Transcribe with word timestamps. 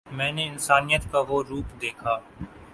میں 0.07 0.31
نے 0.31 0.43
انسانیت 0.47 1.03
کا 1.11 1.19
وہ 1.27 1.41
روپ 1.49 1.81
دیکھا 1.81 2.17